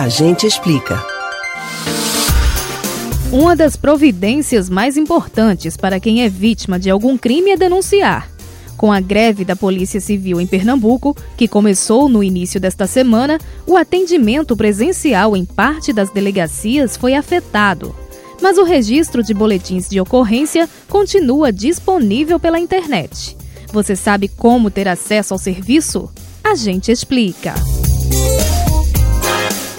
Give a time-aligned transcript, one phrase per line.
[0.00, 0.98] A gente explica.
[3.30, 8.30] Uma das providências mais importantes para quem é vítima de algum crime é denunciar.
[8.78, 13.36] Com a greve da Polícia Civil em Pernambuco, que começou no início desta semana,
[13.66, 17.94] o atendimento presencial em parte das delegacias foi afetado.
[18.40, 23.36] Mas o registro de boletins de ocorrência continua disponível pela internet.
[23.70, 26.08] Você sabe como ter acesso ao serviço?
[26.42, 27.52] A gente explica.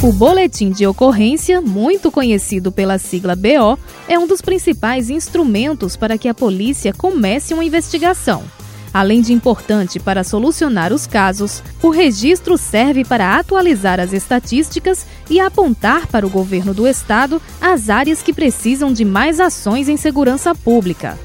[0.04, 6.18] O boletim de ocorrência, muito conhecido pela sigla BO, é um dos principais instrumentos para
[6.18, 8.44] que a polícia comece uma investigação.
[8.92, 15.40] Além de importante para solucionar os casos, o registro serve para atualizar as estatísticas e
[15.40, 20.56] apontar para o governo do estado as áreas que precisam de mais ações em segurança
[20.56, 21.16] pública.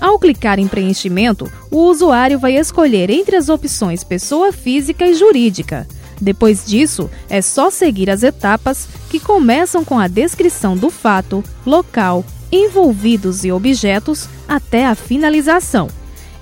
[0.00, 5.86] Ao clicar em preenchimento, o usuário vai escolher entre as opções pessoa física e jurídica.
[6.20, 12.24] Depois disso, é só seguir as etapas que começam com a descrição do fato, local,
[12.50, 15.88] envolvidos e objetos até a finalização.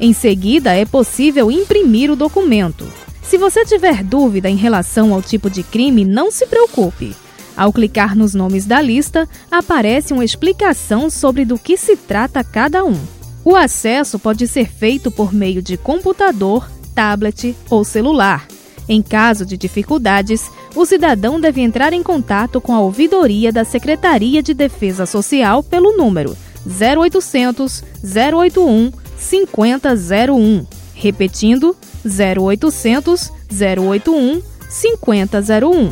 [0.05, 2.85] Em seguida, é possível imprimir o documento.
[3.23, 7.15] Se você tiver dúvida em relação ao tipo de crime, não se preocupe.
[7.57, 12.85] Ao clicar nos nomes da lista, aparece uma explicação sobre do que se trata cada
[12.85, 12.99] um.
[13.45, 18.49] O acesso pode ser feito por meio de computador, tablet ou celular.
[18.89, 24.43] Em caso de dificuldades, o cidadão deve entrar em contato com a ouvidoria da Secretaria
[24.43, 26.37] de Defesa Social pelo número
[26.67, 30.67] 0800 081 5001.
[30.95, 35.91] Repetindo, 0800 081 5001.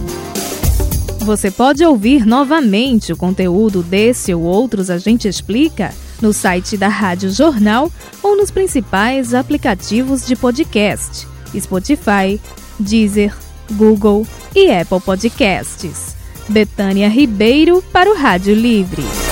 [1.20, 6.88] Você pode ouvir novamente o conteúdo desse ou outros A Gente Explica no site da
[6.88, 7.90] Rádio Jornal
[8.22, 11.26] ou nos principais aplicativos de podcast:
[11.58, 12.40] Spotify,
[12.78, 13.34] Deezer,
[13.72, 16.16] Google e Apple Podcasts.
[16.48, 19.29] Betânia Ribeiro para o Rádio Livre.